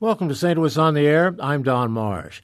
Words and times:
Welcome 0.00 0.30
to 0.30 0.34
St. 0.34 0.58
Louis 0.58 0.78
on 0.78 0.94
the 0.94 1.06
Air. 1.06 1.36
I'm 1.40 1.62
Don 1.62 1.90
Marsh. 1.90 2.40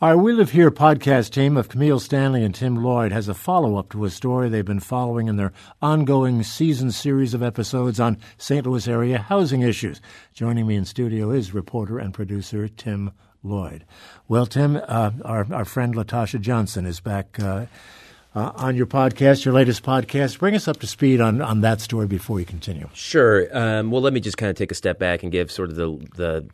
Our 0.00 0.16
We 0.16 0.32
Live 0.32 0.52
Here 0.52 0.70
podcast 0.70 1.32
team 1.32 1.56
of 1.56 1.68
Camille 1.68 1.98
Stanley 1.98 2.44
and 2.44 2.54
Tim 2.54 2.84
Lloyd 2.84 3.10
has 3.10 3.26
a 3.26 3.34
follow 3.34 3.74
up 3.76 3.88
to 3.90 4.04
a 4.04 4.10
story 4.10 4.48
they've 4.48 4.64
been 4.64 4.78
following 4.78 5.26
in 5.26 5.34
their 5.34 5.52
ongoing 5.82 6.44
season 6.44 6.92
series 6.92 7.34
of 7.34 7.42
episodes 7.42 7.98
on 7.98 8.16
St. 8.38 8.64
Louis 8.64 8.86
area 8.86 9.18
housing 9.18 9.62
issues. 9.62 10.00
Joining 10.34 10.68
me 10.68 10.76
in 10.76 10.84
studio 10.84 11.32
is 11.32 11.52
reporter 11.52 11.98
and 11.98 12.14
producer 12.14 12.68
Tim 12.68 13.10
Lloyd. 13.42 13.84
Well, 14.28 14.46
Tim, 14.46 14.76
uh, 14.76 15.10
our, 15.24 15.52
our 15.52 15.64
friend 15.64 15.96
Latasha 15.96 16.40
Johnson 16.40 16.86
is 16.86 17.00
back. 17.00 17.40
Uh, 17.40 17.66
uh, 18.32 18.52
on 18.54 18.76
your 18.76 18.86
podcast, 18.86 19.44
your 19.44 19.52
latest 19.52 19.82
podcast. 19.82 20.38
Bring 20.38 20.54
us 20.54 20.68
up 20.68 20.78
to 20.78 20.86
speed 20.86 21.20
on, 21.20 21.42
on 21.42 21.62
that 21.62 21.80
story 21.80 22.06
before 22.06 22.36
we 22.36 22.44
continue. 22.44 22.88
Sure. 22.94 23.48
Um, 23.50 23.90
well, 23.90 24.00
let 24.00 24.12
me 24.12 24.20
just 24.20 24.36
kind 24.36 24.50
of 24.50 24.54
take 24.54 24.70
a 24.70 24.76
step 24.76 25.00
back 25.00 25.24
and 25.24 25.32
give 25.32 25.50
sort 25.50 25.70
of 25.70 25.74
the, 25.74 25.88
the 26.14 26.48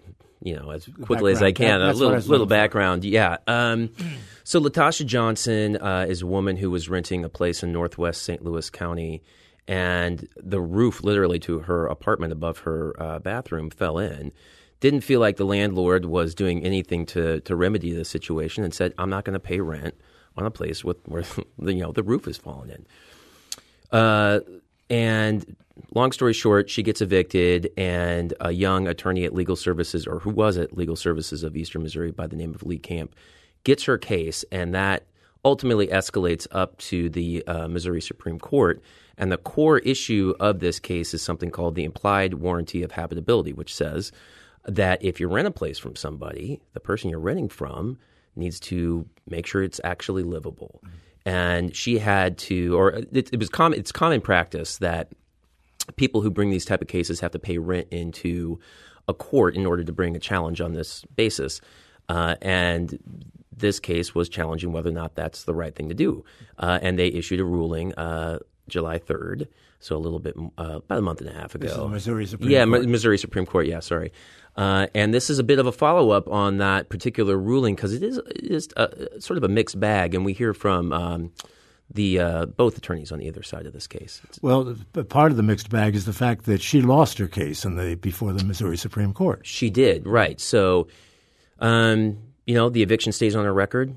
you 0.46 0.56
know, 0.56 0.70
as 0.70 0.88
quickly 1.02 1.32
as 1.32 1.42
I 1.42 1.52
can. 1.52 1.80
That- 1.80 1.84
a 1.84 1.86
that's 1.88 1.98
what 2.00 2.06
I 2.06 2.16
little 2.16 2.28
little 2.30 2.30
looking 2.30 2.46
for. 2.46 2.48
background. 2.48 3.04
Yeah. 3.04 3.36
Um, 3.46 3.90
so 4.44 4.60
Latasha 4.60 5.04
Johnson 5.04 5.76
uh, 5.76 6.06
is 6.08 6.22
a 6.22 6.26
woman 6.26 6.56
who 6.56 6.70
was 6.70 6.88
renting 6.88 7.24
a 7.24 7.28
place 7.28 7.62
in 7.62 7.72
Northwest 7.72 8.22
St. 8.22 8.42
Louis 8.44 8.70
County, 8.70 9.22
and 9.66 10.28
the 10.36 10.60
roof, 10.60 11.02
literally 11.02 11.38
to 11.40 11.58
her 11.60 11.86
apartment 11.86 12.32
above 12.32 12.58
her 12.60 12.94
uh, 12.98 13.18
bathroom, 13.18 13.70
fell 13.70 13.98
in. 13.98 14.30
Didn't 14.78 15.00
feel 15.00 15.20
like 15.20 15.36
the 15.36 15.46
landlord 15.46 16.04
was 16.04 16.34
doing 16.34 16.62
anything 16.62 17.06
to 17.06 17.40
to 17.40 17.56
remedy 17.56 17.92
the 17.92 18.04
situation, 18.04 18.62
and 18.62 18.72
said, 18.72 18.92
"I'm 18.98 19.10
not 19.10 19.24
going 19.24 19.34
to 19.34 19.40
pay 19.40 19.60
rent 19.60 19.94
on 20.36 20.44
a 20.46 20.50
place 20.50 20.84
with 20.84 20.98
where 21.06 21.24
you 21.62 21.74
know 21.80 21.92
the 21.92 22.02
roof 22.02 22.26
has 22.26 22.36
fallen 22.36 22.70
in." 22.70 22.86
Uh, 23.90 24.40
and 24.88 25.56
long 25.94 26.12
story 26.12 26.32
short, 26.32 26.70
she 26.70 26.82
gets 26.82 27.00
evicted, 27.00 27.70
and 27.76 28.34
a 28.40 28.52
young 28.52 28.86
attorney 28.86 29.24
at 29.24 29.34
Legal 29.34 29.56
Services, 29.56 30.06
or 30.06 30.20
who 30.20 30.30
was 30.30 30.56
at 30.56 30.76
Legal 30.76 30.96
Services 30.96 31.42
of 31.42 31.56
Eastern 31.56 31.82
Missouri 31.82 32.10
by 32.10 32.26
the 32.26 32.36
name 32.36 32.54
of 32.54 32.62
Lee 32.62 32.78
Camp, 32.78 33.14
gets 33.64 33.84
her 33.84 33.98
case, 33.98 34.44
and 34.52 34.74
that 34.74 35.04
ultimately 35.44 35.86
escalates 35.88 36.46
up 36.50 36.76
to 36.78 37.08
the 37.08 37.46
uh, 37.46 37.68
Missouri 37.68 38.00
Supreme 38.00 38.38
Court. 38.38 38.82
And 39.16 39.30
the 39.32 39.38
core 39.38 39.78
issue 39.78 40.34
of 40.40 40.58
this 40.58 40.78
case 40.78 41.14
is 41.14 41.22
something 41.22 41.50
called 41.50 41.74
the 41.74 41.84
implied 41.84 42.34
warranty 42.34 42.82
of 42.82 42.92
habitability, 42.92 43.52
which 43.52 43.74
says 43.74 44.12
that 44.64 45.02
if 45.02 45.20
you 45.20 45.28
rent 45.28 45.48
a 45.48 45.52
place 45.52 45.78
from 45.78 45.96
somebody, 45.96 46.60
the 46.74 46.80
person 46.80 47.10
you're 47.10 47.20
renting 47.20 47.48
from 47.48 47.98
needs 48.34 48.60
to 48.60 49.08
make 49.28 49.46
sure 49.46 49.62
it's 49.62 49.80
actually 49.84 50.22
livable. 50.22 50.82
And 51.26 51.74
she 51.76 51.98
had 51.98 52.38
to, 52.38 52.78
or 52.78 52.90
it, 52.90 53.30
it 53.32 53.38
was 53.38 53.50
common. 53.50 53.78
It's 53.78 53.92
common 53.92 54.20
practice 54.20 54.78
that 54.78 55.12
people 55.96 56.22
who 56.22 56.30
bring 56.30 56.50
these 56.50 56.64
type 56.64 56.80
of 56.80 56.88
cases 56.88 57.20
have 57.20 57.32
to 57.32 57.38
pay 57.38 57.58
rent 57.58 57.88
into 57.90 58.58
a 59.08 59.14
court 59.14 59.56
in 59.56 59.66
order 59.66 59.84
to 59.84 59.92
bring 59.92 60.16
a 60.16 60.20
challenge 60.20 60.60
on 60.60 60.72
this 60.72 61.04
basis. 61.16 61.60
Uh, 62.08 62.36
and 62.40 62.98
this 63.56 63.80
case 63.80 64.14
was 64.14 64.28
challenging 64.28 64.72
whether 64.72 64.90
or 64.90 64.92
not 64.92 65.14
that's 65.14 65.44
the 65.44 65.54
right 65.54 65.74
thing 65.74 65.88
to 65.88 65.94
do. 65.94 66.24
Uh, 66.58 66.78
and 66.80 66.98
they 66.98 67.08
issued 67.08 67.40
a 67.40 67.44
ruling 67.44 67.92
uh, 67.94 68.38
July 68.68 68.98
3rd, 68.98 69.46
so 69.80 69.96
a 69.96 69.98
little 69.98 70.18
bit, 70.18 70.36
uh, 70.58 70.80
about 70.84 70.98
a 70.98 71.02
month 71.02 71.20
and 71.20 71.30
a 71.30 71.32
half 71.32 71.54
ago. 71.54 71.66
is 71.66 71.90
Missouri 71.90 72.26
Supreme 72.26 72.50
yeah, 72.50 72.64
Court. 72.64 72.82
Mi- 72.82 72.86
Missouri 72.88 73.18
Supreme 73.18 73.46
Court. 73.46 73.66
Yeah, 73.66 73.80
sorry. 73.80 74.12
Uh, 74.56 74.86
and 74.94 75.12
this 75.12 75.28
is 75.28 75.38
a 75.38 75.44
bit 75.44 75.58
of 75.58 75.66
a 75.66 75.72
follow 75.72 76.10
up 76.10 76.28
on 76.28 76.58
that 76.58 76.88
particular 76.88 77.36
ruling 77.36 77.74
because 77.74 77.92
it 77.92 78.02
is, 78.02 78.18
it 78.18 78.44
is 78.44 78.68
a, 78.76 79.20
sort 79.20 79.36
of 79.36 79.44
a 79.44 79.48
mixed 79.48 79.78
bag, 79.78 80.14
and 80.14 80.24
we 80.24 80.32
hear 80.32 80.54
from 80.54 80.92
um, 80.92 81.32
the 81.92 82.18
uh, 82.18 82.46
both 82.46 82.76
attorneys 82.76 83.12
on 83.12 83.22
either 83.22 83.42
side 83.42 83.66
of 83.66 83.72
this 83.72 83.86
case. 83.86 84.22
Well, 84.40 84.76
part 85.08 85.30
of 85.30 85.36
the 85.36 85.42
mixed 85.42 85.70
bag 85.70 85.94
is 85.94 86.06
the 86.06 86.12
fact 86.12 86.46
that 86.46 86.62
she 86.62 86.80
lost 86.80 87.18
her 87.18 87.28
case 87.28 87.64
in 87.64 87.76
the 87.76 87.94
before 87.96 88.32
the 88.32 88.44
Missouri 88.44 88.76
Supreme 88.76 89.12
Court. 89.12 89.46
She 89.46 89.70
did, 89.70 90.06
right. 90.06 90.40
So, 90.40 90.88
um, 91.60 92.18
you 92.46 92.54
know, 92.54 92.70
the 92.70 92.82
eviction 92.82 93.12
stays 93.12 93.36
on 93.36 93.44
her 93.44 93.52
record. 93.52 93.96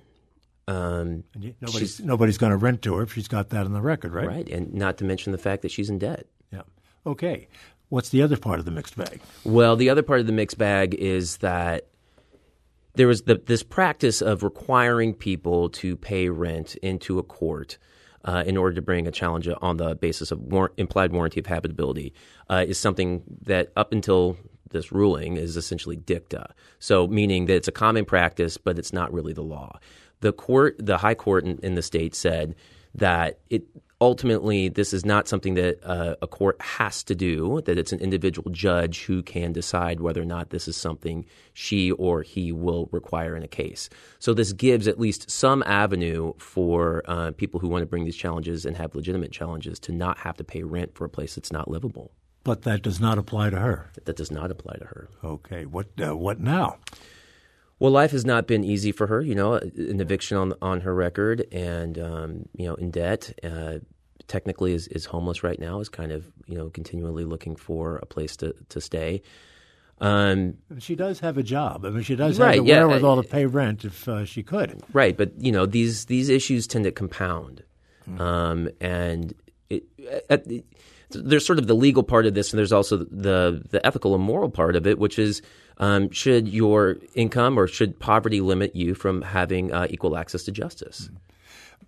Um, 0.69 1.23
Nobody's, 1.61 1.99
nobody's 1.99 2.37
going 2.37 2.51
to 2.51 2.57
rent 2.57 2.83
to 2.83 2.93
her 2.95 3.01
if 3.01 3.13
she's 3.13 3.27
got 3.27 3.49
that 3.49 3.65
on 3.65 3.73
the 3.73 3.81
record, 3.81 4.13
right? 4.13 4.27
right. 4.27 4.49
And 4.49 4.71
not 4.73 4.97
to 4.99 5.03
mention 5.03 5.31
the 5.31 5.39
fact 5.39 5.63
that 5.63 5.71
she's 5.71 5.89
in 5.89 5.97
debt. 5.97 6.27
Yeah. 6.51 6.61
Okay. 7.07 7.47
What's 7.89 8.09
the 8.09 8.21
other 8.21 8.37
part 8.37 8.59
of 8.59 8.65
the 8.65 8.71
mixed 8.71 8.95
bag? 8.95 9.19
Well, 9.43 9.75
the 9.75 9.89
other 9.89 10.03
part 10.03 10.19
of 10.19 10.27
the 10.27 10.31
mixed 10.31 10.59
bag 10.59 10.93
is 10.93 11.37
that 11.37 11.87
there 12.93 13.07
was 13.07 13.23
the, 13.23 13.41
this 13.43 13.63
practice 13.63 14.21
of 14.21 14.43
requiring 14.43 15.15
people 15.15 15.69
to 15.69 15.95
pay 15.95 16.29
rent 16.29 16.75
into 16.75 17.17
a 17.17 17.23
court 17.23 17.79
uh, 18.25 18.43
in 18.45 18.55
order 18.55 18.75
to 18.75 18.81
bring 18.81 19.07
a 19.07 19.11
challenge 19.11 19.49
on 19.61 19.77
the 19.77 19.95
basis 19.95 20.31
of 20.31 20.39
war- 20.39 20.73
implied 20.77 21.11
warranty 21.11 21.39
of 21.39 21.47
habitability 21.47 22.13
uh, 22.47 22.63
is 22.67 22.77
something 22.77 23.23
that 23.41 23.71
up 23.75 23.91
until 23.91 24.37
this 24.69 24.91
ruling 24.91 25.37
is 25.37 25.57
essentially 25.57 25.95
dicta. 25.95 26.53
So, 26.77 27.07
meaning 27.07 27.45
that 27.47 27.55
it's 27.55 27.67
a 27.67 27.71
common 27.71 28.05
practice, 28.05 28.57
but 28.57 28.77
it's 28.77 28.93
not 28.93 29.11
really 29.11 29.33
the 29.33 29.41
law. 29.41 29.79
The 30.21 30.33
court, 30.33 30.75
the 30.79 30.97
high 30.97 31.15
court 31.15 31.45
in, 31.45 31.59
in 31.63 31.75
the 31.75 31.81
state 31.81 32.13
said 32.15 32.55
that 32.95 33.39
it 33.49 33.63
ultimately 34.01 34.69
this 34.69 34.93
is 34.93 35.05
not 35.05 35.27
something 35.27 35.55
that 35.55 35.77
uh, 35.83 36.15
a 36.21 36.27
court 36.27 36.59
has 36.61 37.03
to 37.03 37.13
do 37.13 37.61
that 37.65 37.77
it's 37.77 37.91
an 37.91 37.99
individual 37.99 38.49
judge 38.49 39.03
who 39.03 39.21
can 39.21 39.51
decide 39.51 39.99
whether 39.99 40.21
or 40.21 40.25
not 40.25 40.51
this 40.51 40.69
is 40.69 40.77
something 40.77 41.25
she 41.53 41.91
or 41.91 42.21
he 42.21 42.51
will 42.53 42.87
require 42.93 43.35
in 43.35 43.43
a 43.43 43.47
case 43.47 43.89
so 44.17 44.33
this 44.33 44.53
gives 44.53 44.87
at 44.87 44.99
least 44.99 45.29
some 45.29 45.61
avenue 45.63 46.31
for 46.37 47.03
uh, 47.07 47.31
people 47.31 47.59
who 47.59 47.67
want 47.67 47.81
to 47.81 47.85
bring 47.85 48.05
these 48.05 48.15
challenges 48.15 48.65
and 48.65 48.77
have 48.77 48.95
legitimate 48.95 49.33
challenges 49.33 49.77
to 49.79 49.91
not 49.91 50.17
have 50.19 50.37
to 50.37 50.45
pay 50.45 50.63
rent 50.63 50.95
for 50.95 51.03
a 51.03 51.09
place 51.09 51.35
that's 51.35 51.51
not 51.51 51.69
livable 51.69 52.11
But 52.45 52.61
that 52.61 52.81
does 52.81 53.01
not 53.01 53.17
apply 53.17 53.49
to 53.49 53.59
her. 53.59 53.91
that 54.05 54.15
does 54.15 54.31
not 54.31 54.49
apply 54.49 54.77
to 54.77 54.85
her 54.85 55.09
Okay. 55.25 55.65
What 55.65 55.87
uh, 56.01 56.15
what 56.15 56.39
now? 56.39 56.77
Well, 57.79 57.91
life 57.91 58.11
has 58.11 58.25
not 58.25 58.45
been 58.45 58.63
easy 58.63 58.91
for 58.91 59.07
her. 59.07 59.21
You 59.21 59.35
know, 59.35 59.53
an 59.53 59.99
eviction 60.01 60.37
on 60.37 60.53
on 60.61 60.81
her 60.81 60.93
record, 60.93 61.47
and 61.51 61.97
um, 61.97 62.45
you 62.55 62.65
know, 62.67 62.75
in 62.75 62.91
debt. 62.91 63.37
Uh, 63.43 63.79
technically, 64.27 64.73
is 64.73 64.87
is 64.89 65.05
homeless 65.05 65.43
right 65.43 65.59
now. 65.59 65.79
Is 65.79 65.89
kind 65.89 66.11
of 66.11 66.25
you 66.45 66.55
know 66.55 66.69
continually 66.69 67.25
looking 67.25 67.55
for 67.55 67.97
a 67.97 68.05
place 68.05 68.35
to 68.37 68.53
to 68.69 68.81
stay. 68.81 69.21
Um, 70.01 70.55
She 70.79 70.95
does 70.95 71.19
have 71.19 71.37
a 71.37 71.43
job. 71.43 71.83
I 71.85 71.89
mean, 71.89 72.03
she 72.03 72.15
does 72.15 72.39
Right, 72.39 72.55
have 72.55 72.63
the 72.65 72.69
yeah, 72.69 72.85
wherewithal 72.85 73.19
uh, 73.19 73.21
to 73.23 73.27
pay 73.27 73.45
rent 73.45 73.83
if 73.83 74.07
uh, 74.07 74.23
she 74.25 74.43
could. 74.43 74.81
right, 74.93 75.15
but 75.17 75.31
you 75.37 75.51
know 75.51 75.65
these 75.65 76.05
these 76.05 76.29
issues 76.29 76.67
tend 76.67 76.85
to 76.85 76.91
compound, 76.91 77.63
Hmm. 78.05 78.21
um, 78.21 78.69
and 78.79 79.33
it, 79.69 79.83
it, 80.29 80.65
there's 81.11 81.45
sort 81.45 81.59
of 81.59 81.67
the 81.67 81.75
legal 81.75 82.03
part 82.03 82.25
of 82.25 82.33
this, 82.33 82.53
and 82.53 82.57
there's 82.57 82.71
also 82.71 82.97
the 82.97 83.61
the 83.69 83.85
ethical 83.85 84.15
and 84.15 84.23
moral 84.23 84.49
part 84.49 84.75
of 84.77 84.87
it, 84.87 84.99
which 84.99 85.19
is 85.19 85.41
um, 85.79 86.09
should 86.11 86.47
your 86.47 86.97
income 87.15 87.57
or 87.57 87.67
should 87.67 87.99
poverty 87.99 88.41
limit 88.41 88.75
you 88.75 88.93
from 88.95 89.21
having 89.21 89.71
uh, 89.73 89.87
equal 89.89 90.17
access 90.17 90.43
to 90.43 90.51
justice? 90.51 91.09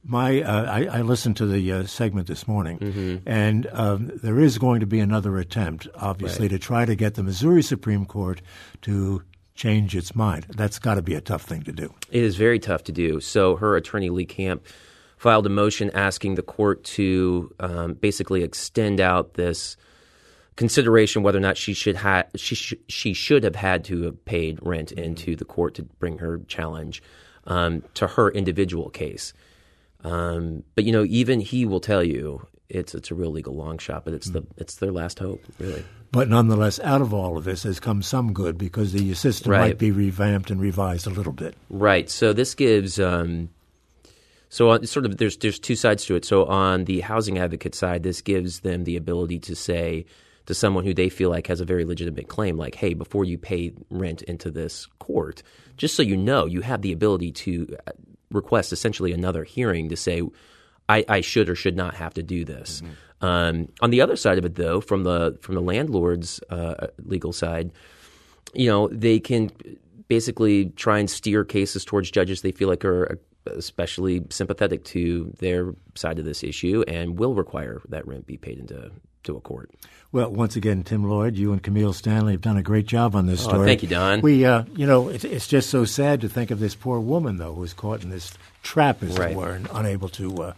My, 0.04 0.42
uh, 0.42 0.66
I, 0.66 0.86
I 0.86 1.02
listened 1.02 1.38
to 1.38 1.46
the 1.46 1.72
uh, 1.72 1.84
segment 1.86 2.28
this 2.28 2.48
morning, 2.48 2.80
Mm-hmm. 2.80 3.30
and 3.30 3.68
um, 3.72 4.12
there 4.24 4.40
is 4.40 4.58
going 4.58 4.80
to 4.80 4.88
be 4.88 5.00
another 5.00 5.38
attempt, 5.38 5.88
obviously, 5.96 6.50
to 6.50 6.58
try 6.58 6.86
to 6.86 6.96
get 6.96 7.14
the 7.14 7.22
Missouri 7.24 7.62
Supreme 7.62 8.06
Court 8.06 8.42
to 8.84 9.22
change 9.54 9.96
its 9.96 10.16
mind. 10.16 10.48
That's 10.50 10.80
got 10.80 10.96
to 10.96 11.04
be 11.04 11.14
a 11.14 11.22
tough 11.22 11.44
thing 11.44 11.62
to 11.64 11.72
do. 11.72 11.94
It 12.10 12.24
is 12.24 12.36
very 12.36 12.58
tough 12.58 12.84
to 12.86 12.92
do. 12.92 13.20
So 13.20 13.58
her 13.58 13.76
attorney 13.76 14.10
Lee 14.10 14.26
Camp 14.26 14.66
filed 15.18 15.46
a 15.46 15.50
motion 15.50 15.92
asking 15.94 16.34
the 16.34 16.42
court 16.42 16.84
to 16.84 17.54
um, 17.60 17.94
basically 17.94 18.42
extend 18.42 19.00
out 19.00 19.36
this 19.36 19.78
consideration 20.56 21.24
whether 21.24 21.38
or 21.38 21.42
not 21.42 21.58
she 21.58 21.74
should 21.74 21.96
ha- 21.98 22.26
she 22.36 22.56
sh- 22.56 22.74
she 22.88 23.14
should 23.14 23.44
have 23.44 23.56
had 23.56 23.84
to 23.86 24.04
have 24.04 24.24
paid 24.26 24.60
rent 24.62 24.92
into 24.92 25.36
the 25.36 25.46
court 25.46 25.76
to 25.76 25.84
bring 25.84 26.18
her 26.20 26.40
challenge 26.48 27.02
um, 27.46 27.84
to 27.96 28.08
her 28.08 28.30
individual 28.32 28.90
case. 28.90 29.34
Um, 30.04 30.64
but 30.76 30.84
you 30.84 30.92
know, 30.92 31.06
even 31.06 31.40
he 31.40 31.66
will 31.66 31.80
tell 31.80 32.04
you 32.04 32.46
it's 32.70 32.96
it's 32.96 33.12
a 33.12 33.16
real 33.16 33.32
legal 33.32 33.56
long 33.56 33.78
shot, 33.78 34.06
but 34.06 34.14
it's 34.14 34.30
the 34.30 34.44
it's 34.58 34.76
their 34.76 34.92
last 34.92 35.20
hope, 35.20 35.44
really. 35.60 35.84
But 36.12 36.28
nonetheless, 36.30 36.80
out 36.82 37.02
of 37.02 37.14
all 37.14 37.38
of 37.38 37.46
this 37.46 37.64
has 37.64 37.80
come 37.80 38.02
some 38.02 38.34
good 38.34 38.58
because 38.58 38.92
the 38.92 39.14
system 39.14 39.52
Right. 39.54 39.62
might 39.62 39.78
be 39.78 39.92
revamped 39.92 40.52
and 40.52 40.60
revised 40.60 41.08
a 41.08 41.10
little 41.10 41.32
bit. 41.32 41.56
Right. 41.70 42.10
So 42.10 42.34
this 42.34 42.54
gives 42.54 43.00
um, 43.00 43.50
so 44.50 44.72
on, 44.72 44.86
sort 44.86 45.06
of 45.06 45.18
there's 45.18 45.38
there's 45.38 45.60
two 45.60 45.76
sides 45.76 46.04
to 46.06 46.16
it. 46.16 46.26
So 46.26 46.46
on 46.46 46.84
the 46.86 47.00
housing 47.02 47.38
advocate 47.38 47.76
side, 47.76 48.04
this 48.04 48.22
gives 48.22 48.60
them 48.62 48.84
the 48.84 48.98
ability 48.98 49.40
to 49.40 49.56
say 49.56 50.06
to 50.46 50.54
someone 50.54 50.84
who 50.84 50.94
they 50.94 51.10
feel 51.10 51.30
like 51.30 51.48
has 51.48 51.62
a 51.62 51.66
very 51.66 51.86
legitimate 51.86 52.28
claim, 52.28 52.58
like, 52.58 52.76
hey, 52.76 52.94
before 52.94 53.26
you 53.26 53.38
pay 53.38 53.72
rent 53.90 54.22
into 54.24 54.50
this 54.50 54.88
court, 55.00 55.44
just 55.78 55.96
so 55.96 56.04
you 56.04 56.18
know, 56.18 56.46
you 56.46 56.62
have 56.62 56.82
the 56.82 56.92
ability 56.92 57.32
to 57.32 57.76
uh, 57.88 57.92
request 58.32 58.74
essentially 58.74 59.12
another 59.12 59.44
hearing 59.44 59.90
to 59.90 59.96
say, 59.96 60.22
I, 60.90 61.06
I 61.08 61.22
should 61.22 61.50
or 61.50 61.56
should 61.56 61.76
not 61.76 61.96
have 61.96 62.14
to 62.16 62.24
do 62.24 62.44
this. 62.44 62.82
Mm-hmm. 62.82 63.26
Um, 63.26 63.68
on 63.82 63.92
the 63.92 64.02
other 64.02 64.16
side 64.16 64.38
of 64.38 64.46
it, 64.46 64.56
though, 64.56 64.82
from 64.82 65.04
the 65.04 65.38
from 65.42 65.56
the 65.56 65.62
landlord's 65.62 66.40
uh, 66.50 66.88
legal 67.06 67.32
side, 67.32 67.72
you 68.54 68.68
know, 68.68 68.88
they 68.88 69.20
can 69.20 69.52
basically 70.08 70.66
try 70.72 71.00
and 71.00 71.10
steer 71.10 71.46
cases 71.46 71.86
towards 71.86 72.12
judges 72.12 72.42
they 72.42 72.52
feel 72.52 72.68
like 72.68 72.84
are 72.84 73.20
especially 73.46 74.24
sympathetic 74.30 74.84
to 74.84 75.32
their 75.40 75.74
side 75.96 76.20
of 76.20 76.26
this 76.26 76.44
issue 76.44 76.84
and 76.88 77.18
will 77.18 77.34
require 77.34 77.82
that 77.90 78.06
rent 78.06 78.28
be 78.28 78.38
paid 78.38 78.60
into 78.60 78.92
to 79.24 79.36
a 79.36 79.42
court. 79.42 79.72
Well, 80.12 80.30
once 80.30 80.56
again, 80.56 80.84
Tim 80.84 81.10
Lloyd, 81.10 81.36
you 81.36 81.54
and 81.54 81.64
Camille 81.64 81.94
Stanley 81.94 82.34
have 82.34 82.42
done 82.42 82.58
a 82.58 82.64
great 82.64 82.86
job 82.86 83.16
on 83.16 83.28
this 83.28 83.46
oh, 83.46 83.50
story. 83.50 83.68
thank 83.68 83.82
you, 83.82 83.88
Don. 83.88 84.22
We, 84.22 84.46
uh, 84.46 84.64
you 84.76 84.86
know, 84.86 85.08
it, 85.10 85.24
it's 85.24 85.48
just 85.48 85.70
so 85.70 85.86
sad 85.86 86.22
to 86.22 86.30
think 86.30 86.52
of 86.52 86.60
this 86.60 86.76
poor 86.76 87.00
woman 87.00 87.38
though 87.38 87.54
who 87.54 87.62
was 87.62 87.74
caught 87.74 88.04
in 88.04 88.10
this 88.10 88.34
trap, 88.62 89.02
as 89.04 89.18
right. 89.18 89.32
it 89.32 89.38
were, 89.38 89.52
and 89.52 89.70
unable 89.74 90.10
to 90.10 90.44
uh, 90.44 90.54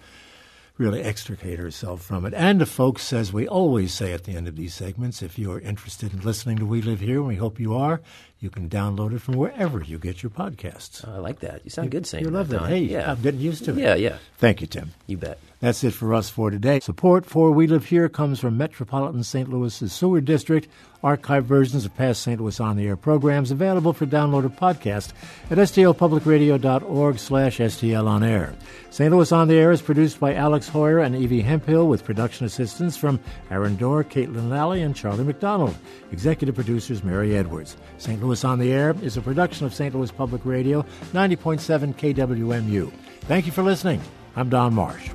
really 0.77 1.01
extricate 1.01 1.60
herself 1.60 2.01
from 2.01 2.25
it. 2.25 2.33
And 2.33 2.68
folks, 2.68 3.13
as 3.13 3.31
we 3.31 3.48
always 3.48 3.94
say 3.94 4.12
at 4.12 4.24
the 4.24 4.36
end 4.36 4.48
of 4.48 4.56
these 4.56 4.74
segments, 4.74 5.21
if 5.21 5.38
you 5.38 5.51
are 5.51 5.60
interested 5.60 6.13
in 6.13 6.21
listening 6.21 6.57
to 6.57 6.65
We 6.65 6.81
Live 6.81 7.00
Here, 7.00 7.18
and 7.18 7.27
we 7.27 7.36
hope 7.36 7.60
you 7.60 7.75
are, 7.75 8.01
you 8.43 8.49
can 8.49 8.69
download 8.69 9.13
it 9.15 9.19
from 9.19 9.35
wherever 9.35 9.81
you 9.81 9.97
get 9.97 10.21
your 10.21 10.29
podcasts. 10.29 11.07
I 11.07 11.17
like 11.17 11.39
that. 11.39 11.61
You 11.63 11.69
sound 11.69 11.91
good 11.91 12.05
saying 12.05 12.25
you 12.25 12.29
love 12.29 12.49
that. 12.49 12.61
that. 12.61 12.69
Hey, 12.69 12.81
yeah. 12.81 13.09
I'm 13.09 13.21
getting 13.21 13.39
used 13.39 13.63
to 13.65 13.71
it. 13.71 13.77
Yeah, 13.77 13.95
yeah. 13.95 14.17
Thank 14.37 14.59
you, 14.59 14.67
Tim. 14.67 14.91
You 15.07 15.17
bet. 15.17 15.39
That's 15.61 15.81
it 15.85 15.91
for 15.91 16.13
us 16.13 16.29
for 16.29 16.49
today. 16.49 16.81
Support 16.81 17.25
for 17.25 17.49
We 17.51 17.67
Live 17.67 17.85
Here 17.85 18.09
comes 18.09 18.41
from 18.41 18.57
Metropolitan 18.57 19.23
St. 19.23 19.49
Louis's 19.49 19.93
Sewer 19.93 20.19
District. 20.19 20.67
Archive 21.01 21.45
versions 21.45 21.85
of 21.85 21.95
past 21.95 22.21
St. 22.21 22.39
Louis 22.39 22.59
On 22.59 22.75
the 22.77 22.85
Air 22.85 22.95
programs 22.95 23.51
available 23.51 23.91
for 23.93 24.05
download 24.05 24.45
or 24.45 24.49
podcast 24.49 25.11
at 25.49 25.57
stlpublicradio.org 25.57 27.19
slash 27.19 27.57
STL 27.59 28.07
On 28.07 28.23
Air. 28.23 28.53
St. 28.89 29.11
Louis 29.11 29.31
On 29.31 29.47
the 29.47 29.55
Air 29.55 29.71
is 29.71 29.81
produced 29.81 30.19
by 30.19 30.33
Alex 30.33 30.69
Heuer 30.69 31.05
and 31.05 31.15
Evie 31.15 31.41
Hemphill 31.41 31.87
with 31.87 32.05
production 32.05 32.45
assistance 32.45 32.95
from 32.95 33.19
Aaron 33.49 33.75
Dorr, 33.75 34.03
Caitlin 34.03 34.49
Lally, 34.49 34.81
and 34.81 34.95
Charlie 34.95 35.23
McDonald. 35.23 35.75
Executive 36.11 36.55
producers 36.55 37.03
Mary 37.03 37.35
Edwards. 37.35 37.75
St. 37.97 38.21
Louis 38.33 38.45
On 38.45 38.57
the 38.57 38.71
Air 38.71 38.95
is 39.03 39.15
a 39.15 39.21
production 39.21 39.68
of 39.68 39.75
St. 39.75 39.94
Louis 39.94 40.09
Public 40.09 40.44
Radio, 40.44 40.81
90.7 41.12 41.94
KWMU. 41.94 42.91
Thank 43.25 43.45
you 43.45 43.51
for 43.51 43.62
listening. 43.62 44.01
I'm 44.35 44.50
Don 44.50 44.74
Marsh. 44.74 45.12